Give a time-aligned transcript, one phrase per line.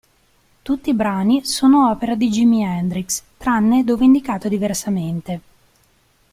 [0.63, 5.41] Tutti i brani sono opera di Jimi Hendrix, tranne dove indicato diversamente.